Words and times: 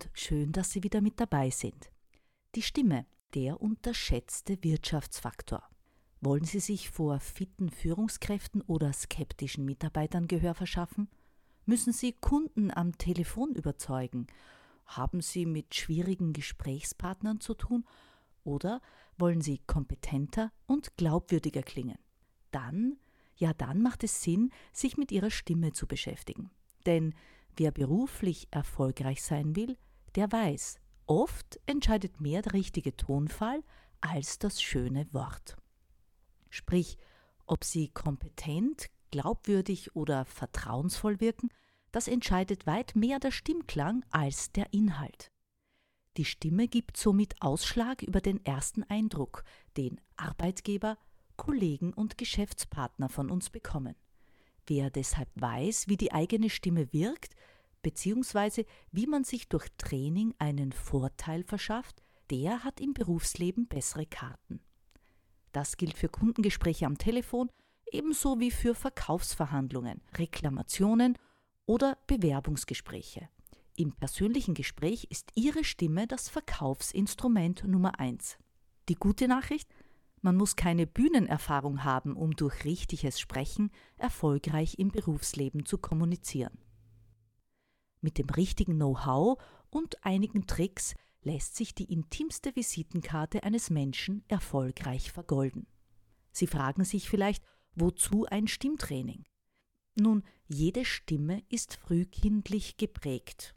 Und 0.00 0.10
schön, 0.14 0.52
dass 0.52 0.70
Sie 0.70 0.82
wieder 0.82 1.00
mit 1.00 1.20
dabei 1.20 1.50
sind. 1.50 1.90
Die 2.54 2.62
Stimme, 2.62 3.06
der 3.34 3.60
unterschätzte 3.60 4.62
Wirtschaftsfaktor. 4.62 5.62
Wollen 6.22 6.44
Sie 6.44 6.60
sich 6.60 6.90
vor 6.90 7.20
fitten 7.20 7.70
Führungskräften 7.70 8.62
oder 8.62 8.92
skeptischen 8.92 9.64
Mitarbeitern 9.64 10.26
Gehör 10.26 10.54
verschaffen? 10.54 11.08
Müssen 11.66 11.92
Sie 11.92 12.12
Kunden 12.12 12.70
am 12.70 12.96
Telefon 12.96 13.54
überzeugen? 13.54 14.26
Haben 14.86 15.20
Sie 15.20 15.44
mit 15.44 15.74
schwierigen 15.74 16.32
Gesprächspartnern 16.32 17.40
zu 17.40 17.54
tun? 17.54 17.84
Oder 18.42 18.80
wollen 19.18 19.42
Sie 19.42 19.58
kompetenter 19.66 20.50
und 20.66 20.96
glaubwürdiger 20.96 21.62
klingen? 21.62 21.98
Dann, 22.52 22.96
ja 23.36 23.52
dann 23.52 23.82
macht 23.82 24.02
es 24.02 24.22
Sinn, 24.22 24.50
sich 24.72 24.96
mit 24.96 25.12
Ihrer 25.12 25.30
Stimme 25.30 25.72
zu 25.72 25.86
beschäftigen. 25.86 26.50
Denn 26.86 27.14
Wer 27.56 27.72
beruflich 27.72 28.48
erfolgreich 28.50 29.22
sein 29.22 29.56
will, 29.56 29.76
der 30.14 30.30
weiß, 30.30 30.78
oft 31.06 31.60
entscheidet 31.66 32.20
mehr 32.20 32.42
der 32.42 32.52
richtige 32.52 32.96
Tonfall 32.96 33.62
als 34.00 34.38
das 34.38 34.62
schöne 34.62 35.12
Wort. 35.12 35.56
Sprich, 36.48 36.98
ob 37.46 37.64
sie 37.64 37.88
kompetent, 37.88 38.90
glaubwürdig 39.10 39.94
oder 39.96 40.24
vertrauensvoll 40.24 41.20
wirken, 41.20 41.50
das 41.92 42.06
entscheidet 42.08 42.66
weit 42.66 42.94
mehr 42.94 43.18
der 43.18 43.32
Stimmklang 43.32 44.04
als 44.10 44.52
der 44.52 44.72
Inhalt. 44.72 45.32
Die 46.16 46.24
Stimme 46.24 46.68
gibt 46.68 46.96
somit 46.96 47.40
Ausschlag 47.40 48.02
über 48.02 48.20
den 48.20 48.44
ersten 48.44 48.82
Eindruck, 48.84 49.44
den 49.76 50.00
Arbeitgeber, 50.16 50.98
Kollegen 51.36 51.92
und 51.92 52.18
Geschäftspartner 52.18 53.08
von 53.08 53.30
uns 53.30 53.50
bekommen. 53.50 53.94
Wer 54.66 54.90
deshalb 54.90 55.28
weiß, 55.34 55.88
wie 55.88 55.96
die 55.96 56.12
eigene 56.12 56.50
Stimme 56.50 56.92
wirkt, 56.92 57.34
beziehungsweise 57.82 58.64
wie 58.92 59.06
man 59.06 59.24
sich 59.24 59.48
durch 59.48 59.66
Training 59.78 60.34
einen 60.38 60.72
Vorteil 60.72 61.44
verschafft, 61.44 62.02
der 62.30 62.64
hat 62.64 62.80
im 62.80 62.94
Berufsleben 62.94 63.66
bessere 63.66 64.06
Karten. 64.06 64.60
Das 65.52 65.76
gilt 65.76 65.96
für 65.96 66.08
Kundengespräche 66.08 66.86
am 66.86 66.98
Telefon 66.98 67.50
ebenso 67.90 68.38
wie 68.38 68.50
für 68.50 68.74
Verkaufsverhandlungen, 68.74 70.00
Reklamationen 70.16 71.18
oder 71.66 71.98
Bewerbungsgespräche. 72.06 73.28
Im 73.76 73.92
persönlichen 73.92 74.54
Gespräch 74.54 75.06
ist 75.10 75.30
Ihre 75.34 75.64
Stimme 75.64 76.06
das 76.06 76.28
Verkaufsinstrument 76.28 77.64
Nummer 77.64 77.98
eins. 77.98 78.38
Die 78.88 78.94
gute 78.94 79.26
Nachricht? 79.26 79.68
Man 80.22 80.36
muss 80.36 80.54
keine 80.54 80.86
Bühnenerfahrung 80.86 81.82
haben, 81.82 82.14
um 82.14 82.36
durch 82.36 82.64
richtiges 82.64 83.18
Sprechen 83.18 83.70
erfolgreich 83.96 84.78
im 84.78 84.90
Berufsleben 84.90 85.64
zu 85.64 85.78
kommunizieren. 85.78 86.58
Mit 88.00 88.18
dem 88.18 88.28
richtigen 88.30 88.76
Know-how 88.76 89.42
und 89.70 90.04
einigen 90.04 90.46
Tricks 90.46 90.94
lässt 91.22 91.56
sich 91.56 91.74
die 91.74 91.92
intimste 91.92 92.54
Visitenkarte 92.56 93.42
eines 93.42 93.70
Menschen 93.70 94.24
erfolgreich 94.28 95.12
vergolden. 95.12 95.66
Sie 96.32 96.46
fragen 96.46 96.84
sich 96.84 97.10
vielleicht, 97.10 97.44
wozu 97.74 98.26
ein 98.26 98.48
Stimmtraining? 98.48 99.24
Nun, 99.96 100.22
jede 100.46 100.84
Stimme 100.84 101.42
ist 101.48 101.74
frühkindlich 101.74 102.76
geprägt. 102.76 103.54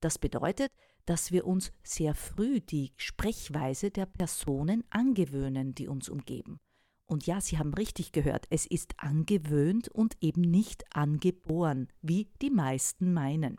Das 0.00 0.18
bedeutet, 0.18 0.72
dass 1.06 1.32
wir 1.32 1.46
uns 1.46 1.72
sehr 1.82 2.14
früh 2.14 2.60
die 2.60 2.92
Sprechweise 2.96 3.90
der 3.90 4.06
Personen 4.06 4.84
angewöhnen, 4.90 5.74
die 5.74 5.88
uns 5.88 6.08
umgeben. 6.08 6.60
Und 7.06 7.26
ja, 7.26 7.40
Sie 7.40 7.58
haben 7.58 7.74
richtig 7.74 8.12
gehört, 8.12 8.46
es 8.50 8.66
ist 8.66 8.94
angewöhnt 8.98 9.88
und 9.88 10.16
eben 10.20 10.42
nicht 10.42 10.84
angeboren, 10.94 11.88
wie 12.02 12.28
die 12.40 12.50
meisten 12.50 13.12
meinen. 13.12 13.58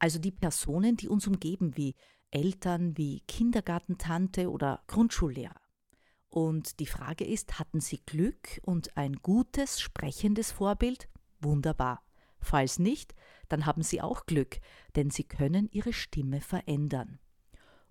Also 0.00 0.18
die 0.18 0.32
Personen, 0.32 0.96
die 0.96 1.08
uns 1.08 1.26
umgeben, 1.28 1.76
wie 1.76 1.94
Eltern, 2.30 2.96
wie 2.96 3.20
Kindergartentante 3.28 4.50
oder 4.50 4.82
Grundschullehrer. 4.86 5.60
Und 6.30 6.80
die 6.80 6.86
Frage 6.86 7.24
ist, 7.24 7.58
hatten 7.58 7.80
Sie 7.80 8.00
Glück 8.06 8.60
und 8.62 8.96
ein 8.96 9.14
gutes, 9.14 9.80
sprechendes 9.80 10.52
Vorbild? 10.52 11.08
Wunderbar. 11.40 12.02
Falls 12.38 12.78
nicht, 12.78 13.14
dann 13.48 13.66
haben 13.66 13.82
Sie 13.82 14.00
auch 14.00 14.26
Glück, 14.26 14.60
denn 14.96 15.10
Sie 15.10 15.24
können 15.24 15.68
Ihre 15.70 15.92
Stimme 15.92 16.40
verändern. 16.40 17.18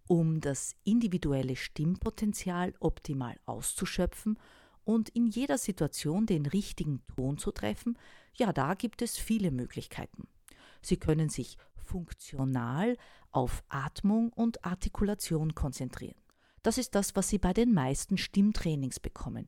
Um 0.08 0.42
das 0.42 0.76
individuelle 0.84 1.56
Stimmpotenzial 1.56 2.74
optimal 2.80 3.38
auszuschöpfen 3.46 4.40
und 4.84 5.10
in 5.10 5.28
jeder 5.28 5.60
Situation 5.60 6.26
den 6.26 6.48
richtigen 6.48 7.06
Ton 7.16 7.38
zu 7.38 7.52
treffen, 7.52 8.00
ja, 8.34 8.52
da 8.52 8.74
gibt 8.74 9.04
es 9.04 9.18
viele 9.18 9.52
Möglichkeiten. 9.52 10.28
Sie 10.82 10.98
können 10.98 11.30
sich 11.30 11.58
funktional 11.76 12.98
auf 13.32 13.64
Atmung 13.70 14.32
und 14.34 14.64
Artikulation 14.66 15.56
konzentrieren. 15.56 16.20
Das 16.64 16.78
ist 16.78 16.96
das, 16.96 17.16
was 17.16 17.30
Sie 17.30 17.38
bei 17.38 17.54
den 17.54 17.74
meisten 17.74 18.18
Stimmtrainings 18.18 19.00
bekommen. 19.00 19.48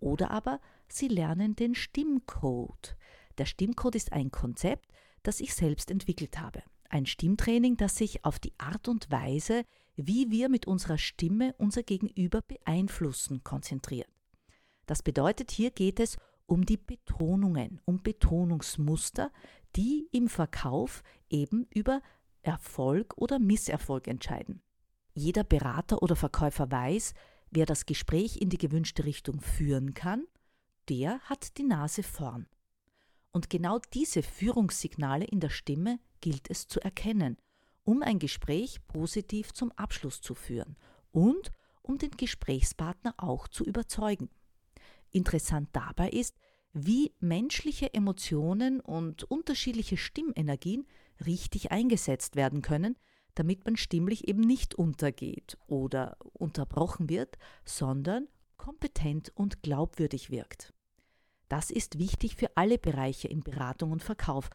Oder 0.00 0.30
aber 0.30 0.60
Sie 0.88 1.08
lernen 1.08 1.56
den 1.56 1.74
Stimmcode. 1.74 2.96
Der 3.38 3.46
Stimmcode 3.46 3.96
ist 3.96 4.12
ein 4.12 4.30
Konzept, 4.30 4.90
das 5.22 5.40
ich 5.40 5.54
selbst 5.54 5.90
entwickelt 5.90 6.38
habe. 6.38 6.62
Ein 6.88 7.06
Stimmtraining, 7.06 7.76
das 7.76 7.96
sich 7.96 8.24
auf 8.24 8.38
die 8.38 8.52
Art 8.58 8.88
und 8.88 9.10
Weise, 9.10 9.64
wie 9.96 10.30
wir 10.30 10.48
mit 10.48 10.66
unserer 10.66 10.98
Stimme 10.98 11.54
unser 11.58 11.82
Gegenüber 11.82 12.42
beeinflussen, 12.42 13.42
konzentriert. 13.44 14.08
Das 14.86 15.02
bedeutet, 15.02 15.50
hier 15.50 15.70
geht 15.70 16.00
es 16.00 16.18
um 16.46 16.66
die 16.66 16.76
Betonungen, 16.76 17.80
um 17.84 18.02
Betonungsmuster, 18.02 19.30
die 19.76 20.08
im 20.12 20.28
Verkauf 20.28 21.02
eben 21.28 21.66
über 21.70 22.02
Erfolg 22.42 23.16
oder 23.16 23.38
Misserfolg 23.38 24.08
entscheiden. 24.08 24.62
Jeder 25.14 25.44
Berater 25.44 26.02
oder 26.02 26.16
Verkäufer 26.16 26.70
weiß, 26.70 27.14
wer 27.50 27.66
das 27.66 27.86
Gespräch 27.86 28.38
in 28.38 28.48
die 28.48 28.58
gewünschte 28.58 29.04
Richtung 29.04 29.40
führen 29.40 29.94
kann, 29.94 30.24
der 30.88 31.20
hat 31.20 31.58
die 31.58 31.64
Nase 31.64 32.02
vorn. 32.02 32.46
Und 33.30 33.48
genau 33.50 33.78
diese 33.94 34.22
Führungssignale 34.22 35.24
in 35.24 35.40
der 35.40 35.50
Stimme 35.50 35.98
gilt 36.20 36.50
es 36.50 36.66
zu 36.66 36.80
erkennen, 36.80 37.36
um 37.84 38.02
ein 38.02 38.18
Gespräch 38.18 38.86
positiv 38.86 39.52
zum 39.52 39.72
Abschluss 39.72 40.20
zu 40.20 40.34
führen 40.34 40.76
und 41.12 41.50
um 41.82 41.98
den 41.98 42.12
Gesprächspartner 42.12 43.14
auch 43.16 43.48
zu 43.48 43.64
überzeugen. 43.64 44.30
Interessant 45.10 45.68
dabei 45.72 46.10
ist, 46.10 46.36
wie 46.72 47.12
menschliche 47.20 47.92
Emotionen 47.94 48.80
und 48.80 49.24
unterschiedliche 49.24 49.96
Stimmenergien 49.96 50.86
richtig 51.24 51.70
eingesetzt 51.70 52.36
werden 52.36 52.62
können, 52.62 52.96
damit 53.34 53.64
man 53.64 53.76
stimmlich 53.76 54.28
eben 54.28 54.40
nicht 54.40 54.74
untergeht 54.74 55.58
oder 55.66 56.16
unterbrochen 56.32 57.08
wird, 57.08 57.38
sondern 57.64 58.28
kompetent 58.56 59.32
und 59.34 59.62
glaubwürdig 59.62 60.30
wirkt. 60.30 60.72
Das 61.48 61.70
ist 61.70 61.98
wichtig 61.98 62.36
für 62.36 62.56
alle 62.56 62.78
Bereiche 62.78 63.28
in 63.28 63.42
Beratung 63.42 63.92
und 63.92 64.02
Verkauf, 64.02 64.48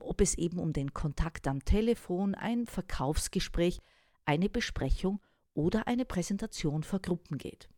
ob 0.00 0.20
es 0.20 0.36
eben 0.36 0.58
um 0.58 0.72
den 0.72 0.92
Kontakt 0.92 1.46
am 1.46 1.64
Telefon, 1.64 2.34
ein 2.34 2.66
Verkaufsgespräch, 2.66 3.80
eine 4.24 4.48
Besprechung 4.48 5.20
oder 5.54 5.86
eine 5.86 6.04
Präsentation 6.04 6.82
vor 6.82 7.00
Gruppen 7.00 7.38
geht. 7.38 7.68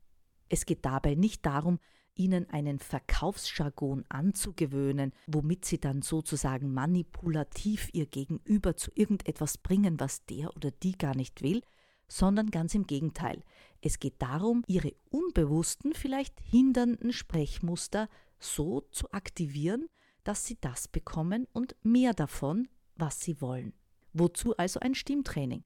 Es 0.49 0.65
geht 0.65 0.85
dabei 0.85 1.15
nicht 1.15 1.45
darum, 1.45 1.79
ihnen 2.17 2.49
einen 2.51 2.79
Verkaufsjargon 2.79 4.05
anzugewöhnen, 4.09 5.13
womit 5.27 5.65
sie 5.65 5.79
dann 5.79 6.03
sozusagen 6.03 6.73
manipulativ 6.73 7.91
ihr 7.93 8.07
Gegenüber 8.07 8.77
zu 8.77 8.91
irgendetwas 8.95 9.59
bringen, 9.59 10.01
was 10.01 10.25
der 10.27 10.55
oder 10.57 10.71
die 10.71 10.97
gar 10.97 11.15
nicht 11.15 11.43
will, 11.43 11.63
sondern 12.09 12.51
ganz 12.51 12.75
im 12.75 12.87
Gegenteil. 12.87 13.43
Es 13.81 13.99
geht 13.99 14.21
darum, 14.21 14.63
ihre 14.67 14.95
unbewussten, 15.11 15.93
vielleicht 15.93 16.41
hindernden 16.41 17.13
Sprechmuster 17.13 18.09
so 18.39 18.83
zu 18.91 19.11
aktivieren, 19.13 19.87
dass 20.25 20.47
sie 20.47 20.59
das 20.61 20.89
bekommen 20.89 21.47
und 21.53 21.77
mehr 21.83 22.15
davon, 22.15 22.69
was 22.97 23.21
sie 23.21 23.41
wollen. 23.41 23.75
Wozu 24.13 24.57
also 24.57 24.81
ein 24.81 24.95
Stimmtraining? 24.95 25.65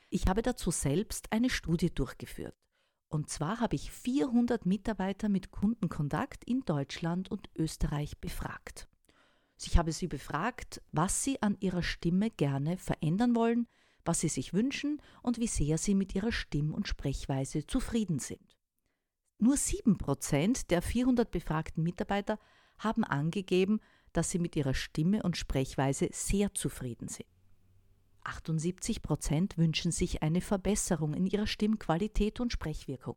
Ich 0.10 0.26
habe 0.26 0.42
dazu 0.42 0.72
selbst 0.72 1.32
eine 1.32 1.52
Studie 1.52 1.94
durchgeführt. 1.94 2.56
Und 3.08 3.30
zwar 3.30 3.60
habe 3.60 3.76
ich 3.76 3.92
400 3.92 4.66
Mitarbeiter 4.66 5.30
mit 5.30 5.52
Kundenkontakt 5.52 6.44
in 6.44 6.62
Deutschland 6.62 7.30
und 7.30 7.48
Österreich 7.56 8.18
befragt. 8.18 8.88
Ich 9.62 9.78
habe 9.78 9.92
sie 9.92 10.08
befragt, 10.08 10.82
was 10.92 11.24
sie 11.24 11.40
an 11.44 11.56
ihrer 11.60 11.84
Stimme 11.84 12.32
gerne 12.32 12.80
verändern 12.80 13.36
wollen, 13.36 13.68
was 14.04 14.22
sie 14.22 14.30
sich 14.30 14.56
wünschen 14.56 15.00
und 15.22 15.38
wie 15.38 15.48
sehr 15.48 15.78
sie 15.78 15.94
mit 15.94 16.16
ihrer 16.16 16.32
Stimm- 16.32 16.74
und 16.74 16.88
Sprechweise 16.88 17.68
zufrieden 17.68 18.18
sind. 18.18 18.58
Nur 19.38 19.54
7% 19.54 20.66
der 20.68 20.82
400 20.82 21.30
befragten 21.30 21.84
Mitarbeiter 21.84 22.40
haben 22.80 23.04
angegeben, 23.04 23.82
dass 24.14 24.30
sie 24.30 24.40
mit 24.40 24.56
ihrer 24.56 24.74
Stimme 24.74 25.24
und 25.24 25.38
Sprechweise 25.38 26.10
sehr 26.12 26.54
zufrieden 26.54 27.08
sind. 27.08 27.28
78 28.24 29.02
Prozent 29.02 29.58
wünschen 29.58 29.92
sich 29.92 30.22
eine 30.22 30.42
Verbesserung 30.42 31.14
in 31.14 31.26
ihrer 31.26 31.48
Stimmqualität 31.48 32.40
und 32.40 32.52
Sprechwirkung. 32.52 33.16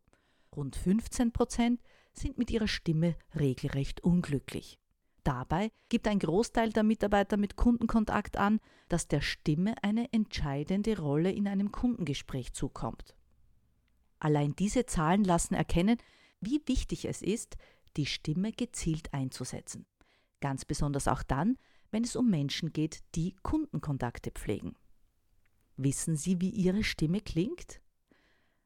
Rund 0.55 0.77
15 0.77 1.33
Prozent 1.33 1.81
sind 2.13 2.39
mit 2.39 2.51
ihrer 2.51 2.69
Stimme 2.69 3.17
regelrecht 3.35 4.03
unglücklich. 4.03 4.79
Dabei 5.25 5.71
gibt 5.89 6.09
ein 6.09 6.19
Großteil 6.19 6.71
der 6.71 6.83
Mitarbeiter 6.83 7.37
mit 7.37 7.57
Kundenkontakt 7.57 8.37
an, 8.37 8.61
dass 8.89 9.07
der 9.07 9.21
Stimme 9.21 9.75
eine 9.83 10.13
entscheidende 10.13 10.99
Rolle 10.99 11.31
in 11.31 11.47
einem 11.47 11.71
Kundengespräch 11.71 12.53
zukommt. 12.53 13.15
Allein 14.19 14.55
diese 14.57 14.87
Zahlen 14.87 15.25
lassen 15.25 15.55
erkennen, 15.55 15.99
wie 16.41 16.61
wichtig 16.67 17.05
es 17.05 17.23
ist, 17.23 17.57
die 17.97 18.07
Stimme 18.07 18.53
gezielt 18.53 19.13
einzusetzen. 19.15 19.87
Ganz 20.43 20.65
besonders 20.65 21.07
auch 21.07 21.23
dann, 21.23 21.57
wenn 21.93 22.03
es 22.03 22.17
um 22.17 22.29
Menschen 22.29 22.73
geht, 22.73 23.05
die 23.15 23.37
Kundenkontakte 23.45 24.33
pflegen. 24.33 24.75
Wissen 25.77 26.17
Sie, 26.17 26.41
wie 26.41 26.51
Ihre 26.51 26.83
Stimme 26.83 27.21
klingt? 27.21 27.81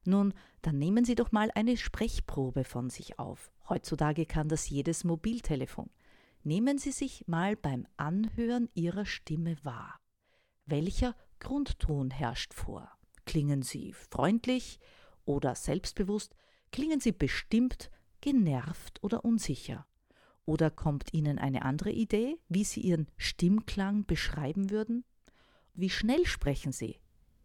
Nun, 0.06 0.32
dann 0.62 0.78
nehmen 0.78 1.04
Sie 1.04 1.14
doch 1.14 1.32
mal 1.32 1.50
eine 1.54 1.76
Sprechprobe 1.76 2.64
von 2.64 2.88
sich 2.88 3.18
auf. 3.18 3.52
Heutzutage 3.68 4.24
kann 4.24 4.48
das 4.48 4.70
jedes 4.70 5.04
Mobiltelefon. 5.04 5.90
Nehmen 6.44 6.78
Sie 6.78 6.92
sich 6.92 7.28
mal 7.28 7.56
beim 7.56 7.86
Anhören 7.98 8.70
Ihrer 8.72 9.04
Stimme 9.04 9.62
wahr. 9.62 10.00
Welcher 10.64 11.14
Grundton 11.40 12.10
herrscht 12.10 12.54
vor? 12.54 12.90
Klingen 13.26 13.60
Sie 13.60 13.92
freundlich 13.92 14.78
oder 15.26 15.54
selbstbewusst? 15.54 16.34
Klingen 16.72 17.00
Sie 17.00 17.12
bestimmt, 17.12 17.90
genervt 18.22 19.02
oder 19.02 19.26
unsicher? 19.26 19.86
Oder 20.46 20.70
kommt 20.70 21.12
Ihnen 21.12 21.38
eine 21.38 21.62
andere 21.62 21.90
Idee, 21.90 22.38
wie 22.48 22.64
Sie 22.64 22.80
Ihren 22.80 23.08
Stimmklang 23.16 24.06
beschreiben 24.06 24.70
würden? 24.70 25.04
Wie 25.74 25.90
schnell 25.90 26.24
sprechen 26.24 26.72
Sie? 26.72 26.98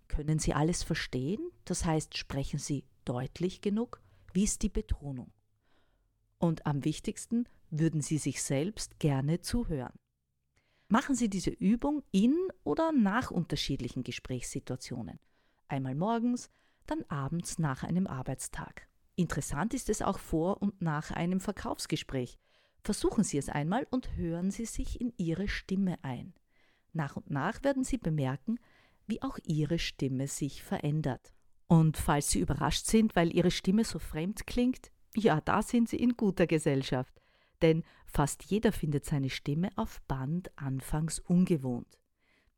Können 0.07 0.39
Sie 0.39 0.53
alles 0.53 0.83
verstehen? 0.83 1.42
Das 1.65 1.83
heißt, 1.83 2.15
sprechen 2.15 2.59
Sie 2.59 2.86
deutlich 3.03 3.62
genug? 3.62 4.01
Wie 4.33 4.44
ist 4.44 4.62
die 4.62 4.69
Betonung? 4.69 5.33
Und 6.38 6.65
am 6.65 6.86
wichtigsten, 6.86 7.50
würden 7.71 8.01
Sie 8.01 8.18
sich 8.18 8.44
selbst 8.44 9.00
gerne 9.00 9.42
zuhören? 9.42 9.94
Machen 10.88 11.15
Sie 11.15 11.30
diese 11.30 11.51
Übung 11.51 12.04
in 12.12 12.36
oder 12.63 12.92
nach 12.92 13.31
unterschiedlichen 13.31 14.04
Gesprächssituationen. 14.04 15.19
Einmal 15.68 15.95
morgens, 15.95 16.51
dann 16.86 17.04
abends 17.07 17.57
nach 17.57 17.83
einem 17.83 18.07
Arbeitstag. 18.07 18.88
Interessant 19.15 19.74
ist 19.74 19.89
es 19.89 20.01
auch 20.01 20.19
vor 20.19 20.62
und 20.62 20.81
nach 20.81 21.12
einem 21.12 21.39
Verkaufsgespräch. 21.39 22.38
Versuchen 22.83 23.24
Sie 23.24 23.38
es 23.38 23.50
einmal 23.50 23.88
und 23.89 24.16
hören 24.16 24.51
Sie 24.51 24.66
sich 24.66 25.00
in 25.00 25.13
Ihre 25.18 25.48
Stimme 25.48 25.98
ein. 26.04 26.33
Nach 26.94 27.16
und 27.16 27.30
nach 27.30 27.63
werden 27.63 27.83
Sie 27.83 27.98
bemerken, 27.98 28.60
wie 29.07 29.22
auch 29.22 29.38
Ihre 29.44 29.80
Stimme 29.80 30.28
sich 30.28 30.63
verändert. 30.63 31.33
Und 31.68 31.98
falls 31.98 32.31
Sie 32.31 32.39
überrascht 32.39 32.88
sind, 32.88 33.16
weil 33.16 33.36
Ihre 33.36 33.51
Stimme 33.51 33.83
so 33.83 34.00
fremd 34.00 34.48
klingt, 34.48 34.92
ja, 35.16 35.42
da 35.42 35.62
sind 35.62 35.89
Sie 35.89 35.98
in 35.98 36.18
guter 36.18 36.48
Gesellschaft. 36.48 37.22
Denn 37.62 37.83
fast 38.07 38.44
jeder 38.45 38.72
findet 38.72 39.06
seine 39.06 39.30
Stimme 39.30 39.69
auf 39.75 40.01
Band 40.07 40.51
anfangs 40.57 41.19
ungewohnt. 41.19 42.00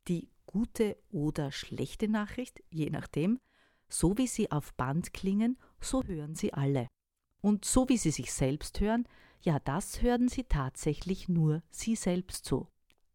Die 0.07 0.29
gute 0.45 0.97
oder 1.09 1.51
schlechte 1.51 2.07
Nachricht, 2.07 2.63
je 2.69 2.89
nachdem, 2.89 3.39
so 3.89 4.17
wie 4.17 4.27
sie 4.27 4.51
auf 4.51 4.73
Band 4.73 5.13
klingen, 5.13 5.57
so 5.79 6.03
hören 6.03 6.35
sie 6.35 6.53
alle. 6.53 6.87
Und 7.41 7.65
so 7.65 7.89
wie 7.89 7.97
sie 7.97 8.11
sich 8.11 8.31
selbst 8.31 8.79
hören, 8.79 9.07
ja, 9.43 9.59
das 9.59 10.01
hören 10.01 10.29
sie 10.29 10.45
tatsächlich 10.45 11.27
nur 11.29 11.61
sie 11.69 11.95
selbst 11.95 12.45
so. 12.45 12.67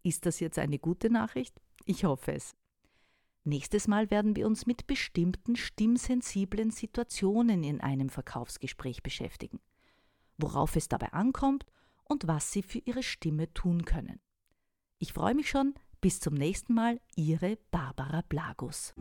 Ist 0.03 0.27
das 0.27 0.41
jetzt 0.41 0.59
eine 0.59 0.79
gute 0.79 1.11
Nachricht? 1.11 1.61
Ich 1.85 2.05
hoffe 2.05 2.33
es. 2.33 2.55
Nächstes 3.45 3.89
Mal 3.89 4.11
werden 4.11 4.37
wir 4.37 4.47
uns 4.47 4.67
mit 4.67 4.87
bestimmten 4.87 5.57
stimmsensiblen 5.57 6.71
Situationen 6.71 7.65
in 7.65 7.81
einem 7.81 8.11
Verkaufsgespräch 8.11 9.03
beschäftigen, 9.03 9.59
worauf 10.37 10.77
es 10.77 10.89
dabei 10.89 11.13
ankommt 11.13 11.65
und 12.05 12.27
was 12.27 12.53
Sie 12.53 12.63
für 12.63 12.79
Ihre 12.79 13.03
Stimme 13.03 13.53
tun 13.55 13.87
können. 13.87 14.21
Ich 14.99 15.13
freue 15.13 15.35
mich 15.35 15.49
schon. 15.49 15.75
Bis 16.01 16.21
zum 16.21 16.35
nächsten 16.35 16.75
Mal, 16.75 17.01
Ihre 17.17 17.57
Barbara 17.73 18.23
Blagus. 18.29 18.95